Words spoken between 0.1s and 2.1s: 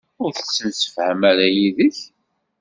Ur tettemsefham ara yid-k?